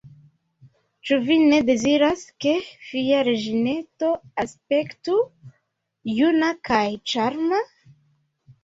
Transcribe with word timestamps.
Ĉu 1.09 1.17
Vi 1.27 1.35
ne 1.51 1.59
deziras, 1.67 2.23
ke 2.45 2.55
Via 2.87 3.19
reĝineto 3.29 4.11
aspektu 4.47 5.21
juna 6.19 6.53
kaj 6.71 6.85
ĉarma? 7.15 7.67